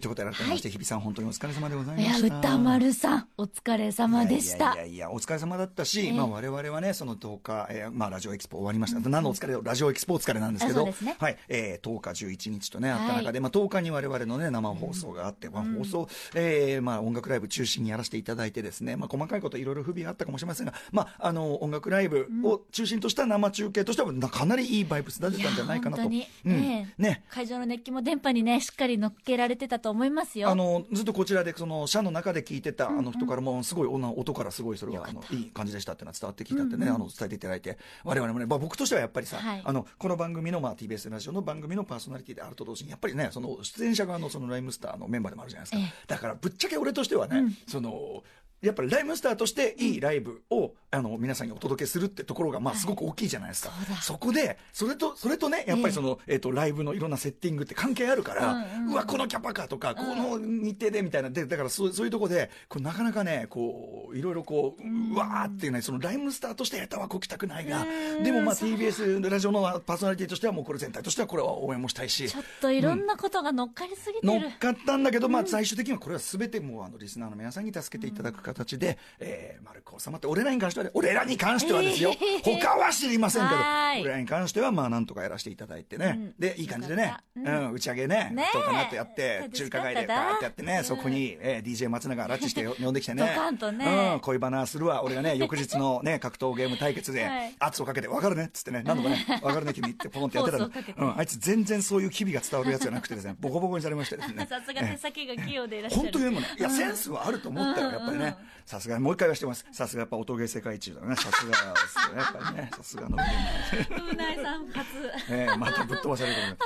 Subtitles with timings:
[0.00, 2.38] ということで改めまして、日比さん本当にお疲れ様でございました。
[2.38, 4.74] 歌丸さんお疲れ様でした。
[4.74, 6.12] いやいやお疲れ様だったし、ええ。
[6.12, 9.08] まあ我々はね、その10日、えーまあラジオエキスポ終わりました。
[9.08, 11.16] 何のお疲れ、ラジオエキスポお疲れなんですけど、ね。
[11.18, 13.16] はい、えー、10日、11日とね、あったはい。
[13.24, 26.02] 中で、まあ10日に我々のね、生放送があって、まあ放送、えーまあ音楽ライブ中心にやらせていただいてですね、まあ細かいこといろいろ不備があったかもしれませんが、まああの、音楽ライブを中心とした生中継としては、なかなりいいバイブス出てたんじゃないかなと。
[26.10, 26.56] いや本当に。
[26.56, 26.92] うん。
[26.98, 27.24] ね。
[27.28, 30.48] 会場の熱気も電波にねしっかり乗っけられてたと思いますよ。
[30.48, 37.76] あのずっとこちらでその社の中で聞いてたあの人からもすごい女音からすごいそれがあのいい感じでしたっていうのは伝わってきたってね、あの伝えていただいて。
[38.02, 39.62] 我々もね、まあ、僕としてはやっぱりさ、はい。
[39.62, 48.24] あのこの番組の、まあ、TBS ラジオの番組のパーソナリティであると同時にやっぱりねその出演者側のそのライムスターのメンバーでもあるじゃないですか、えだからぶっちゃけ俺としてはね、その
[48.66, 54.02] やっぱりライムスターとしていいライブを、あの皆さんにお届けするってところがまあすごく大きいじゃないですか、そうだ。
[54.02, 58.94] そこでそれとそれとねやっぱりその、えっとライブのいろんなセッティングって関係あるから、ううんうん。
[58.94, 61.30] わこのキャパかとか、この日程でみたいな。
[61.30, 67.86] でだからそうそういうところでこうなかなかねこういろいろこううわーっていうねそのライムスターとして下手はこきたくないが
[68.22, 84.02] でもまあ TBS ラジオのパーソナリティとしてはもうこれ全体としてはこれは応援もしたいしちょっといろんなことが乗っかりすぎて乗っる、かったんだけど、まあ、最終的にはこれは全てもうあのリスナーの皆さんに助けていただく形で、えー、丸く収まって俺らに関してはね俺らに関してはですよ、え ー他は知りませんけどはい。
[84.02, 86.34] 俺らに関してはまあなんとかやらせていただいてね、うん。
[86.38, 87.44] でいい感じでねうん。
[87.44, 93.24] ん打ち上げねねうかなとやって中華街でバーってやってね、そこに、えー、DJ 松永拉致してよ呼んできてね。
[93.72, 94.12] ね。
[94.14, 95.02] うん、恋バナするわ。
[95.02, 97.54] 俺がね 翌日のね格闘ゲーム対決ではい。
[97.58, 100.70] 圧をかけて分かるねっつってね何度もね分かるね君って ポンってやってたの。
[100.96, 104.46] うん、あいつ全然そういう機微が伝わるやつじゃなくてですねボコボコにされましてですね。
[104.48, 106.02] さすが手先が器用でいらっしゃる。
[106.02, 108.36] 本当にでもね、いや、センスはあると思ったよ、やっぱりね。
[108.66, 109.66] さすが、もう一回はしてます。
[109.72, 111.16] さすがやっぱ音ゲー世界一だね。
[111.16, 112.70] さすがですね、やっぱりね。
[112.76, 113.08] さすがの。
[113.10, 114.66] うないさん。
[114.68, 114.86] 初
[115.30, 116.56] ええまたぶっ飛ばされるから。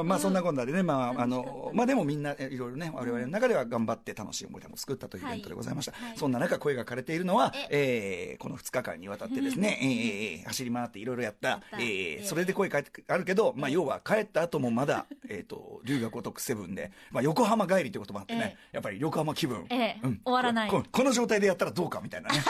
[0.00, 5.94] うん、まあそんなこんなでね、まあ、あの、まあでもみんないろいろね、我々の中では頑張って楽しい思い出も作ったというイベントでございました。
[6.16, 20.70] そんな中、声が枯れているのは、えー、この2日間にわたってですね、えー、走り回っていろいろやった、えー、それで声かあるけど、まあ要は帰った後もまだ、えっと、留学ごとくセブンで、まあ横浜帰りということもあってね、やっぱり横浜気分、うん、終わらない。
[20.70, 22.40] この状態でやったらどうかみたいなね。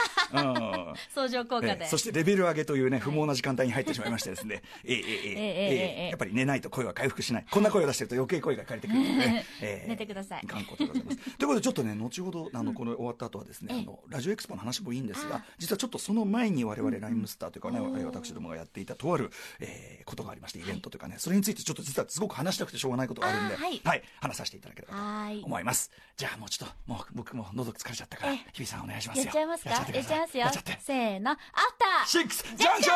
[1.13, 1.87] 相乗効果で。
[1.87, 7.45] そしてレベル上げというね、不毛な時間帯に入ってしまいましてですね、ええええええやっぱり寝ないと声は回復しない。
[7.49, 10.43] こんな声を出してると余計声が枯れてくるのでね、 ええ寝てください。
[10.45, 11.17] 頑固でございます。
[11.17, 13.81] ということで、ちょっとね、後ほど、あの、この終わった後はですね、ええ。
[13.81, 23.81] あの、ラジオエクスポの話もいいんですがあ、実はちょっとその前に我々ライムスターというかね、私どもがやっていたとある、えーことがありまして、イベントというかね、それについてちょっと実はすごく話したくてしょうがないことがあるんで、あはい。
[23.83, 25.39] はい、話させていただければはい。
[25.39, 25.91] と思います。
[26.17, 29.23] じゃあもうちょっと、もう僕も喉疲れちゃったからええ、日比さんお願いしますよ。
[29.25, 29.69] やっちゃいますか？
[29.69, 30.19] やっちゃい。
[30.19, 30.43] ますよ。
[30.43, 30.79] やっちゃって。
[30.81, 31.41] せーのアフ
[31.77, 32.07] ター。
[32.07, 32.93] シックスジャンクショ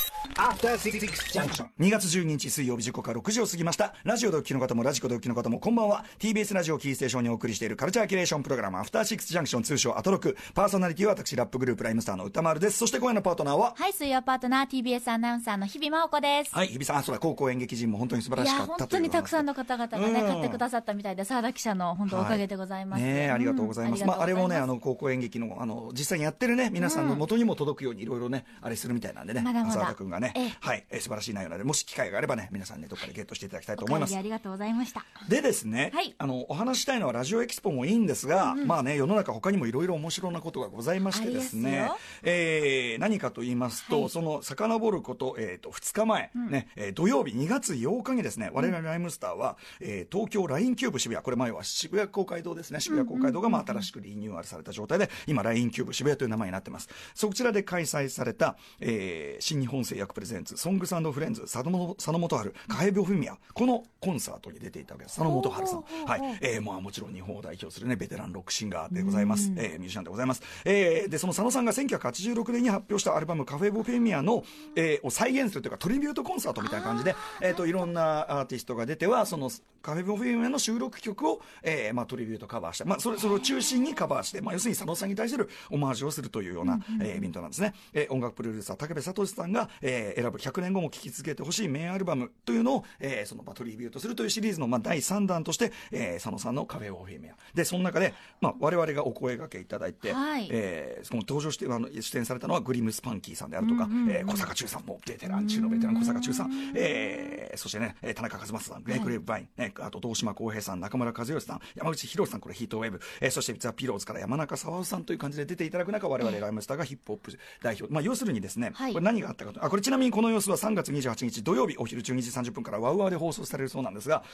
[0.00, 3.94] ン.2月12日水曜日時刻は6時を過ぎました。
[4.04, 6.04] ラジオでお聞きの方もラジコでお聞きの方もこんばんは。
[6.18, 10.36] TBS ラジオキーステーションにお送りしているカルチャーキュレーションプログラムアフターシックスジャンクション通称アトロク。
[10.54, 12.78] パーソナリティは私ラップグループライムスターの歌丸です。
[12.78, 13.74] そして今夜のパートナーは？
[13.76, 20.26] はい水曜パートナー TBS アナウンサーの日比麻音子です、はい日比さんあそうだ高校演劇人も本当に素晴らいしかったや本当にたくさんのの方々がね、うん。
[20.26, 29.80] 買ってくださったみたいで澤田記者の本当おかげでございます、ねえありがとうございます、んまあ、あれもねあの高校演劇のあの実際にやってるね皆さんの元にも届くようにいろいろねあれするみたいなんでねまだまだ。
[29.80, 30.52] 浅田君がねええ。
[30.60, 34.16] はい、えー素晴らしい内容なのでもし機会があればね皆さんねどっかでゲットしていただきたいと思います。
[34.16, 35.04] ありがとうございました。
[35.28, 36.14] でですね、はい。
[36.16, 41.98] あのお話ししたいのはラジオ EXPO もいいんですが、まあね世の中他にもいろいろ面白なことがございましてですねすよ。
[42.22, 44.10] えー何かと言いますと、はい。
[44.10, 65.16] その遡ること,、えー、と2日前、ねえー土曜日2月8日にですね我々 RHYMESTER は、えー東京 LINE CUBE 渋谷これ前は渋谷公会堂ですね渋谷公会堂がまあ新しくリニューアルされた状態で今 LINE CUBE 渋谷という名前になってますそちらで開催された、えー新日本製薬 presents SONGS FRIENDS 佐野元春 Café Bohemia このコンサートに出ていたわけです。
[65.16, 65.82] 佐野元春さん。
[66.06, 66.38] はい。
[66.40, 74.44] えーまあ、もちろん日本を代表する、ね、ベテランロックシンガーでございます、えーミュージシャンでございます、えーでその佐野さんが1986年に発表したアルバム「Café Bohemia の」
[74.76, 79.50] えーを再現するというかトリビュートコンサートみたいな感じで、えー、といろんなアーティストが出てはその
[79.82, 97.34] カフェ・ボフェミアの収録曲を、えーまあ、トリビュートカバーして、まあ、それそれを中心にカバーして、まあ、要するに佐野さんに対するオマージュをするというような、えーイベントなんですね、えー音楽プロデューサー武部聡さんが、えー選ぶ100年後も聴き続けてほしい名アルバムというのを、えーそのまあトリビュートするというシリーズの、まあ、第3弾として、えー佐野さんのカフェ・オフェミア。
[97.54, 100.48] でその中で、まあ、我々がお声掛けいただいて、はい。
[100.50, 118.92] えーその登場してあの出演されたのはグリム・スパンキーさんであるとか、えー小坂忠さんもベテラン中のベテラン小坂忠さん、えーそしてねえー田中和正さんグレーク・レイブ・バイン、ねあと堂島康平さん中村和義さん山口博さんこれヒートウェーブ、えーそしてザ・ピローズから山中沢夫さんという感じで出ていただく中我々ライムスターがヒップホップ代表、まあ、要するにですね、はい。
[118.92, 124.24] これ何があったかとあここれちなみにこの様子は3月28日土曜日お昼12時30分から WOWOW で放送されるそうなんですが、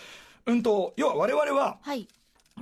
[0.47, 2.07] うんと、要は我々は、はい。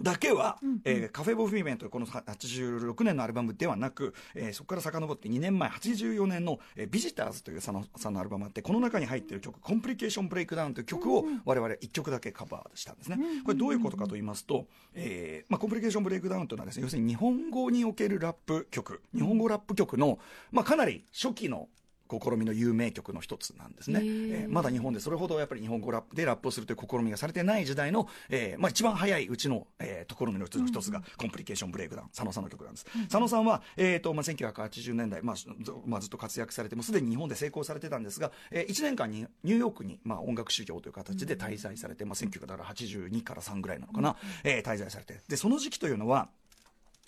[0.01, 13.19] だけは、えー Café Bohemia というこの86年のアルバムではなく、えーそこから遡って2年前84年の、えー VISITORS という佐野さんのアルバムがあってこの中に入っている曲「Complication Breakdown」という曲を我々1曲だけカバーしたんですね。
[13.45, 20.21] これどういうことかと言いますと、えーまあ、 Complication Breakdown というのはですね要するに日本語におけるラップ曲日本語ラップ曲の、
[20.53, 21.69] まあ、かなり初期の
[22.11, 35.47] 試みの有名曲の一つなんですね、えーまだ日本でそれほどやっぱり日本語ラップでラップをするという試みがされてない時代の、えーまあ、一番早いうちの、えー、ところの一つの一つが、 Complication Breakdown 佐野さんの曲なんです、佐野さんは、えーとまあ、1980年代、まあず
[35.87, 45.21] まあ、ずっと活躍されてもうすでに日本で成功されてたんですが、え1年間にニューヨークに、まあ、音楽修行という形で滞在されて、まあ、1982から3ぐらいなのかな、えー滞在されて。
[45.29, 46.29] でその時期というのは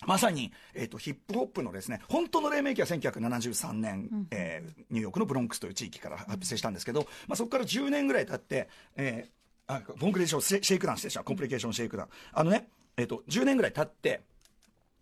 [0.05, 12.09] まさに、えー、とヒップホップのですね本当の黎明期は1973年、えーニューヨークのブロンクスという地域から発生したんですけど、まあ、そこから10年ぐらい経って、えーあ Complication シェ Shakedown してした Complication Shakedown。
[12.33, 12.67] あのね、
[12.97, 14.21] えー、と10年ぐらい経って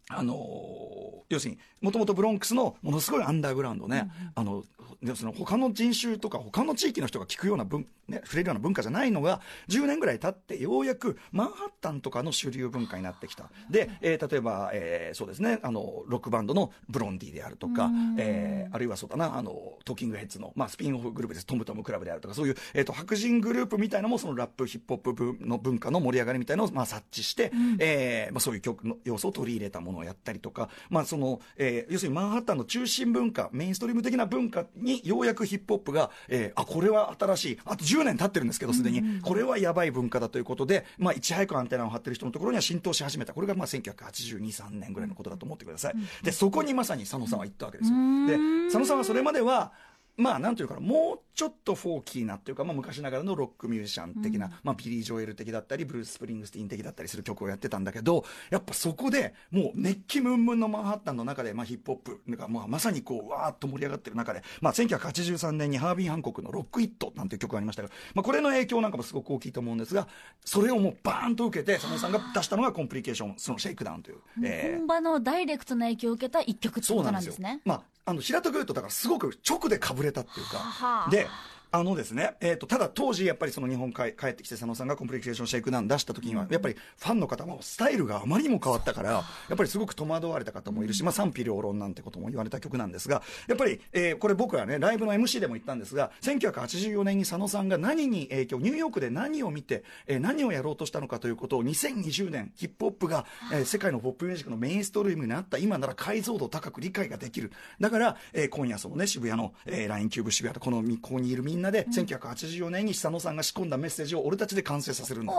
[0.10, 4.64] あのー要するにもともとブロンクスのものすごいアンダーグラウンドね、あの
[5.02, 13.50] 要するに他の人種とか他の地域の人が聞くような文、ね、触れるような文化じゃないのが10年ぐらい経ってようやくマンハッタンとかの主流文化になってきた。
[13.70, 21.46] で、えー例えば、えーそうですねあのロックバンドのブロンディであるとか、えーあるいはそうだなあのトーキングヘッズの、まあ、スピンオフグループです。
[21.46, 37.60] トムトムクラブであるとかそういう、えー、と白人グループみたいなのもそのラップヒップホップ文の文化の盛り上がりみたいなのを、まあ、察知して、えーまあ、そういう曲の要素を取り入れたものをやったりとか、まあそのえー要するにマンハッタンの中心文化メインストリーム的な文化にようやくヒップホップが、えーあこれは新しい。
[37.66, 43.34] あと10年経ってるんですけどすでに、これはやばい文化だということで、まあ、いち早くアンテナを張ってる人のところには浸透し始めた。
[43.34, 45.94] これがまあ1982、3年ぐらいのことだと思ってください、
[46.24, 47.98] でそこにまさに佐野さんは行ったわけですよ、
[48.28, 49.72] で佐野さんはそれまでは
[50.20, 70.10] まあなんていうかなもうちょっとフォーキーなっていうか、まあ、昔ながらのロックミュージシャン的な、まあ、ビリー・ジョエル的だったりブルース・スプリングスティーン的だったりする曲をやってたんだけどやっぱそこでもう熱気ムンムンのマンハッタンの中で、まあ、ヒップホップが、まあ、まさにこうわーっと盛り上がってる中で、まあ、1983年にハービー・ハンコックの「Rockit」なんていう曲がありましたが、まあ、これの影響なんかもすごく大きいと思うんですが
[70.44, 74.18] それをもうバーンと受けて佐野さんが出したのが Complication その Shakedown という。
[74.44, 77.62] えー本場のダイレクトな影響を受けた一曲ってことなんんですすね。。
[77.66, 81.10] まあ、あの、平戸グーとだからすごく直でかぶれたっていうはかあ。
[81.12, 81.28] で、
[81.72, 89.24] あのですね、えっ、と、ただ当時やっぱりその日本帰帰ってきて佐野さんが Complication Shakedown 出した時には、やっぱりファンの方もスタイルがあまりにも変わったから、や
[89.54, 107.52] っぱりすごく戸惑われた方もいるし、まあ賛否両論なんてことも言われた曲なんですが、やっぱり、えーこれ僕はね、ライブの MC でも言ったんですが、1984年に佐野さんが何に影響、ニューヨークで何を見て、えー何をやろうとしたのかということを2020年、ヒップホップが、えー世界のポップミュージックのメインストリームになった今なら解像度高く理解ができる。
[107.80, 115.34] だから、えー今夜そのね、渋谷の、えー、 LINE CUBE 渋谷とこのみここにいるみんなで、1984年に佐野さんが仕込んだメッセージを俺たちで完成させるんだ。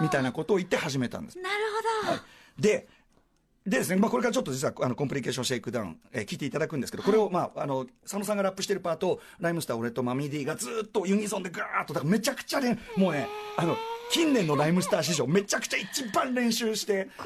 [0.00, 1.38] みたいなことを言って始めたんです。
[1.38, 1.56] なる
[2.06, 2.22] ほど。
[2.58, 2.88] で、
[3.64, 13.76] でですね、まあ、これからちょっと実はあの Complication Shakedown、えー聞いていただくんですけど、これを、まあ、あの佐野さんがラップしてるパートを RHYMESTER 俺とマミー D がずっとユニゾンでガーッとだからめちゃくちゃねもうねあの
[14.10, 17.08] 近年のライムスター史上めちゃくちゃ一番練習して。
[17.16, 17.24] こ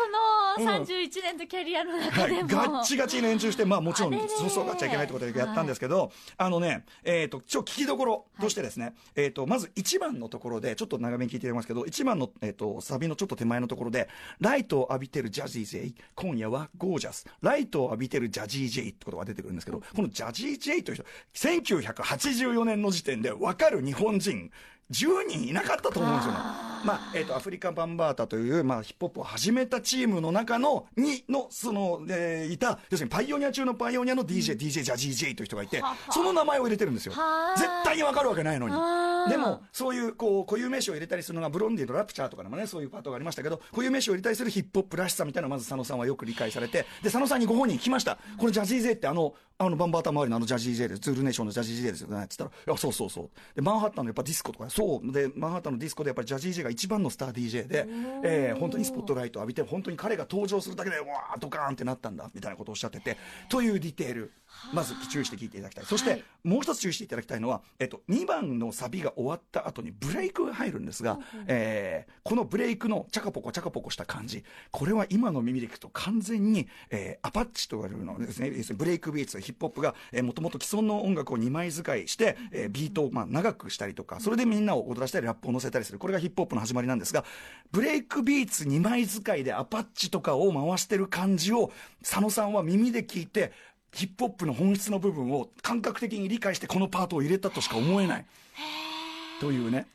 [0.58, 2.49] の31年のキャリアの中はい、でも。
[2.49, 14.09] ガッチガチに練習して、まあもちろん、そうそうがっちゃいけないってことでやったんですけど、あのね、えっ、と、ちょ、聞きどころとしてですね、えっ、と、まず1番のところで、ちょっと長めに聞いてますけど、1番の、えっ、と、サビのちょっと手前のところで、
[14.40, 17.26] ライトを浴びてるジャジー J、今夜はゴージャス。
[17.42, 21.04] ライトを浴びてるジャジー J ってことが出てくるんですけど、このジャジー J という人、
[21.35, 24.50] 1984年の時点で分かる日本人、
[24.90, 26.38] 10人いなかったと思うんですよね。
[26.85, 37.55] まあ、えっ、と、アフリカンバンバータという、まあ、ヒップホップを始めたチームの中の、に、の、その、えーいた、要するにパイオニア中のパイオニアの DJ、DJ ジャジー J という人がいて、その名前を入れてるんですよは。
[37.57, 38.75] あ絶対にわかるわけないのに
[39.31, 48.19] でも、そういう、こう、固有名詞を入れたりするのが、ブロンディのラプチャーとかでもね、そういうパートがありましたけど、固有名詞を入れたりするヒップホップらしさみたいなのをまず佐野さんはよく理解されて、で、佐野さんにご本人聞きました。
[48.38, 51.00] これジャジー J ってあの、あの、バンバータ周りのあのジャジー J です。
[51.00, 52.25] ズールネーションのジャジー J ですよね。
[52.25, 53.31] って言ったら、いや、そうそうそう。
[53.55, 55.11] で、マンハッタンのやっぱディスコとか、そう。
[55.12, 57.87] で、マンハッタンのディスコでやっぱりジャジー J が一番のスター DJ で、
[58.23, 63.16] えー本当にスポットライトを浴びて、本当に彼が登場するだけで、わードカーンってなったんだ、みたいなことをおっしゃってて、
[63.49, 64.33] というディテール、
[64.72, 65.84] まず注意して聞いていただきたい。
[65.84, 85.98] そして、もう一つ注意していただきたいのは、えっと、2番のサビが終わった後にブレイクが入るんですが、えーこのブレイクのチャカポコチャカポコした感じ、これは今の耳で聞くと完全に、えーアパッチと言われるのですね、ブレイクビーツ、ヒップホップが、えー、もともと既存の音楽を2枚使いして、えービートをまあ長くしたりとか、それでみんなを踊らせたりラップを乗せたりする。
[85.98, 87.25] これがヒップホップの始まりなんですが、
[87.70, 91.70] ブレイクビーツ2枚使いでアパッチとかを回してる感じを、
[92.02, 93.52] 佐野さんは耳で聞いて、
[93.97, 98.26] ヒップホップの本質の部分を感覚的に理解してこのパートを入れたとしか思えない。
[99.41, 99.87] というね。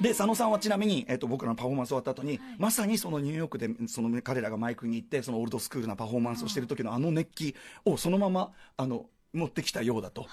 [0.00, 10.26] で佐野さんはちなみに、えっと僕らのパフォーマンス終わった後に、まさにそのニューヨークでその彼らがマイクに行ってそのオールドスクールなパフォーマンスをしてる時のあの熱気をそのままあの持ってきたようだと。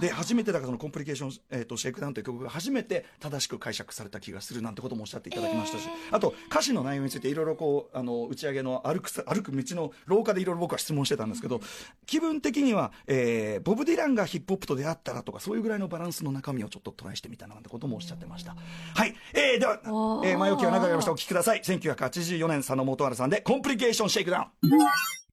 [0.00, 11.60] で、初めてだからそのコンプリケーション、えっ、と、シェイクダウンという曲が初めて正しく解釈された気がするなんてこともおっしゃっていただきましたし、あと、歌詞の内容についていろいろこう、あの、打ち上げの歩くさ、歩く道の廊下でいろいろ僕は質問してたんですけど、
[12.06, 18.56] 気分的には、えー、ボブ・ディランがヒップホップと出会ったらとか、そういうぐらいのバランスの中身をちょっとトライしてみたなんてこともおっしゃってました。
[18.94, 19.14] はい。
[19.34, 19.80] えー、では、
[20.24, 21.12] えー、前置きは長くなりました。
[21.12, 21.60] お聞きください。
[21.60, 24.78] 1984年、佐野元春さんで、コンプリケーションシェイクダウン。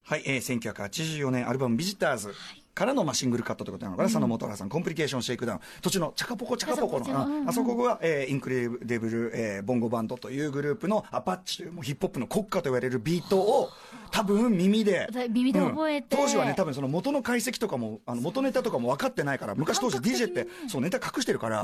[0.07, 2.31] はい、えー、1984年アルバム「ビジターズ」
[2.75, 13.69] からのまあシングルカットということなのかな、佐野元春さん、コンプリケーションシェイクダウン、途中のチャカポコチャカポコの、ああそこが、えーインクレデブル、えーボンゴバンドというグループのアパッチというヒップホップの国歌と言われるビートを、
[14.11, 15.07] 多分耳で。
[15.29, 16.15] 耳で覚えて。
[16.15, 21.63] うん当時はね、多分その元の解析とかも、あの元ネタとかも分かってないから、昔当時 DJ って、そうネタ隠してるから、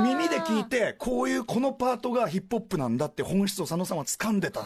[0.00, 4.62] 耳で聞いて、こういうこのパートがヒップホップなんだって本質を佐野さんは掴んでた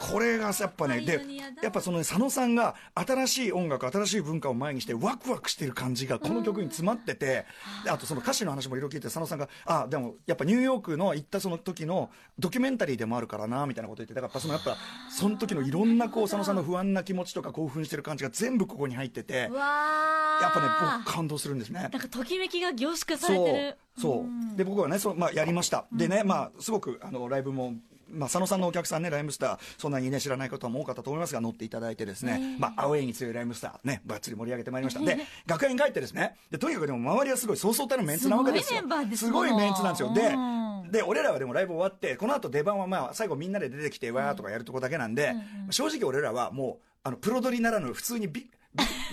[0.00, 1.20] これがやっぱね、で
[1.62, 7.46] やっぱそのね佐野さんが新しい音楽、新しい文化を前にしてワクワクしてる感じがこの曲に詰まってて、
[7.84, 14.76] であとその歌詞の話もいろいろ聞いて佐野さんが、あ、でもやっぱニューヨークの行ったその時のドキュメンタリーでもあるからな、みたいなこと言って、だからやっぱそのやっぱ、
[15.10, 21.80] その時のいろんなこう佐野さんの不安な気持ちとか興奮してる感じが全部ここに入っててやっぱね、僕感動するんですね。
[21.80, 23.76] なんかときめきが凝縮されてる。
[24.00, 24.24] そ
[24.54, 24.56] う。
[24.56, 27.74] で僕はねそう、まあ、やりました、でね、まあ、すごくあのライブも、
[28.10, 35.00] まあ、佐野さんのお客さんね、ライムスター、そんなにね、知らない方も多かったと思いますが、乗っていただいてですね、まあ、アウェイに強いライムスター、ね、ばっつり盛り上げてまいりました。
[35.00, 38.80] で、楽屋に帰ってですね、で、とにかくでも周りはすごい、そうそうたるメンツなわけですよ。
[39.16, 40.12] すごいメンツなんですよ。
[40.14, 45.34] でうん、で、俺らはでもライブ終わって、この後出番はまあ、最後みんなで出てきて、わーとかやるとこだけなんで、
[45.70, 48.50] 正直俺らはもう、あの、プロ取りならぬ、普通にビ、ビ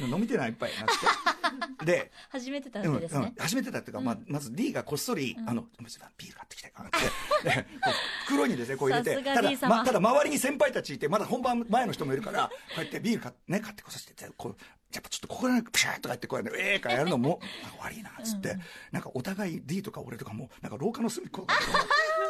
[0.01, 0.71] 飲みてないいっぱい。
[0.77, 0.85] なっ
[1.79, 1.85] て。
[1.85, 2.99] で、始めてたわうんうん。
[2.99, 7.93] けですね、初めてだっていうか、まあ、まず D がこっそり、あの、ビール買ってきて、 って、でこう
[8.25, 14.57] 袋にですね、こう入れて、ただただ周りに先輩たちいて、まだ本番前の人もいるから、こうやってビール買って、ね、買ってこさせて、こう、
[14.93, 17.39] やっぱちょっとここでプシャーとかやって、こうやって、ええーかやるのも、
[17.79, 18.57] 悪いな、つって、
[18.91, 21.45] なんかお互い D とか俺とかも、なんか廊下の隅っこ、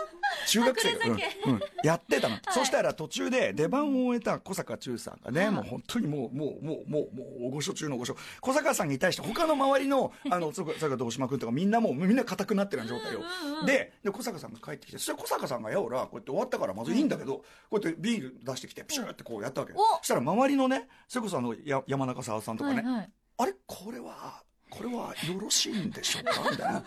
[0.48, 1.12] 中学生が、うん。
[1.14, 1.16] う
[1.56, 1.62] ん。
[1.84, 8.18] やってたの、そしたら途中で出番を終えた小坂忠さんがね、もう本当にもう、もう、もう、もう、もう、大御所中の大御所。
[8.42, 12.84] 小坂さんに対して他の周りの、あの、それから堂島君とかみんなもう、みんな硬くなってるよ。
[12.84, 13.66] うな状態を。
[13.66, 19.74] で、で、小坂さんが帰ってきて、そしたら小坂さんが、やおら、こうやって終わったからまずいいんだけど、こうやってビール出してきて、プシューってこうやったわけ。
[19.74, 23.12] おそしたら周りのね、それこそあの、や山中沢さんとかね、はいはい。
[23.38, 23.54] あれ？
[23.66, 24.44] これは、
[24.78, 26.50] これはよろしいんでしょうか？
[26.52, 26.84] みたいな。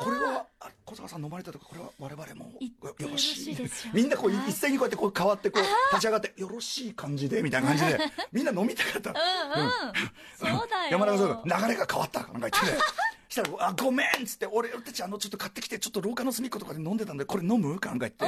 [0.00, 3.56] これは、あ小坂さん飲まれたとか、これは我々もよろしい。
[3.92, 5.62] みんなこう一斉にこうやってこう変わってこう
[5.94, 7.98] 立ち上がって、よろしい感じで、みたいな感じで、
[8.32, 9.10] みんな飲みたかった。
[9.10, 9.70] うんうん
[10.36, 12.78] そうだよ山中さんが流れが変わったかなんか言ってね。
[13.44, 17.78] したら、あ、ごめんっつって、俺たちあの、ちょっと買ってきて、ちょっと廊下の隅っことかで飲んでたんで、これ飲む？
[17.78, 18.24] かなんか言って。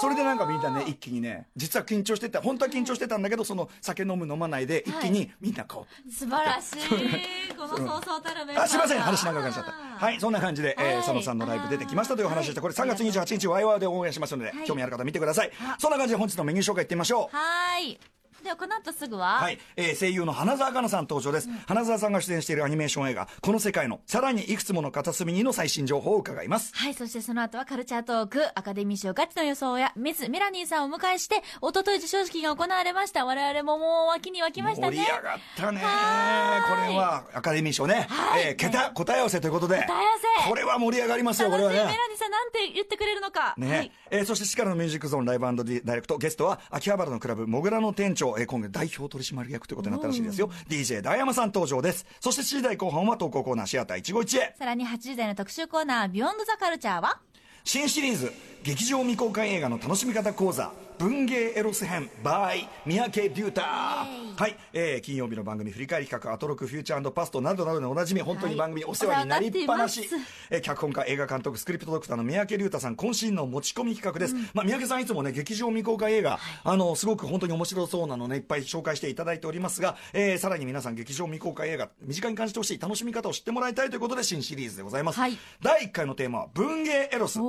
[0.00, 6.78] それでなんかみんなね、一気にね、実は緊張してた、本当は緊張してたんだけど、その酒飲む飲まないで、一気にみんなこう、素晴らしい。
[7.56, 9.72] このそうそうたるメンバーあ、すいません、話長くなっちゃった。
[9.72, 10.96] はい、そんな感じで、えー、はい。
[10.96, 12.60] 佐野さんのライブ出てきましたというお話でした。
[12.60, 14.66] これ3月はい28日、ワイワーで応援しますので、はい。
[14.66, 15.52] 興味ある方見てください。
[15.78, 17.36] そんな感じで本日のメニュー紹介いってみましょう。
[17.36, 18.00] はーい
[18.42, 26.74] ではこの後すぐは、はい、えー声優の花澤香菜さん登場です、花澤さんが出演しているアニメーション映画「この世界のさらにいくつもの片隅に」の最新情報を伺います。
[26.74, 33.24] はい、そしてその後はカルチャートーク、アカデミー賞ガチの予想や、ミス・メラニーさんをお迎えして、一昨日授賞式が行われました。
[33.24, 34.96] 我々ももう脇に湧きましたね。
[34.96, 35.80] 盛り上がったね。
[35.80, 38.42] これはアカデミー賞ね、はい。
[38.48, 40.02] えー桁答え合わせということで答え合わ
[40.44, 40.48] せ。
[40.48, 41.76] これは盛り上がりますよこれはね。
[41.76, 43.54] メラニーさんなんて言ってくれるのか。
[43.56, 43.76] ね。
[43.76, 43.92] はい。
[44.10, 45.46] えーそして力のミュージックゾーンライブ
[45.84, 46.18] ダイレクト。
[46.18, 50.50] ゲストは秋葉原のクラブモグラの店長、えー今後代表取締役ということになったらしいですよ。
[50.68, 52.06] DJ 大山さん登場です。
[52.20, 57.18] そして7時台後半は投稿コーナーシアター一期一会さらに8時台の特集コーナー、ビヨンドザカルチャーは？
[57.64, 58.32] 新シリーズ
[58.64, 60.72] 劇場未公開映画の楽しみ方講座
[61.02, 85.36] 文芸エロス編 by 三宅デュータはい、えー金曜日の番組振り返り企画アトロクフューチャーパストなどなどでおなじみ本当に番組お世話になりっぱなし、お世話になっていえー脚本家映画監督スクリプトドクターの三宅龍太さん渾身の持ち込み企画です、まあ、三宅さんいつもね劇場未公開映画、あのすごく本当に面白そうなのねいっぱい紹介していただいておりますが、えーさらに皆さん劇場未公開映画身近に感じてほしい楽しみ方を知ってもらいたいということで新シリーズでございます、はい。
[85.60, 87.40] 第1回のテーマは文芸エロス。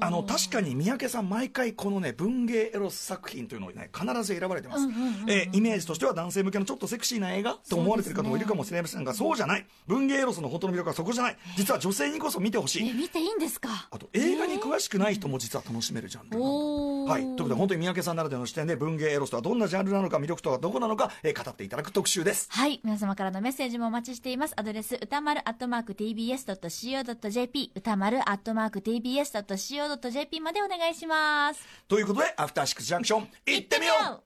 [0.00, 4.84] あの確かに三宅さん毎回このね文芸エロス作品というのをね必ず選ばれてます、
[5.28, 9.66] えーイメージとしては男性向けのちょっとセクシーな映画と思われてる方もいるかもしれませんがそうじゃない。
[9.86, 11.36] 文芸エロスの本当の魅力はそこじゃない。
[11.56, 13.88] 実は女性にこそ見てほしえ、い見ていいんですか？
[13.90, 16.46] あと映画に詳しくない人も実は楽しめるジャンルなんだ。
[16.46, 16.50] お
[16.86, 22.80] おーはい、ということで本当に三宅さんならではの視点で文芸エロスとはどんなジャンルなのか魅力とはどこなのか、えー語っていただく特集ですはい。
[22.84, 24.54] 皆様からのメッセージもお待ちしています。
[24.56, 31.66] アドレス、歌丸アットマーク tbs.co.jp、歌丸アットマーク tbs.co.jp までお願いします。
[31.88, 34.22] ということでアフターシックスジャンクション行ってみよう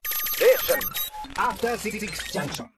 [1.35, 1.99] After Six
[2.33, 2.69] Junction.